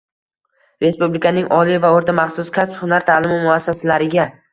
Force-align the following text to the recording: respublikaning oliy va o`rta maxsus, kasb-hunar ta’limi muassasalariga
respublikaning 0.85 1.51
oliy 1.57 1.77
va 1.83 1.91
o`rta 1.97 2.15
maxsus, 2.21 2.49
kasb-hunar 2.59 3.05
ta’limi 3.11 3.37
muassasalariga 3.45 4.27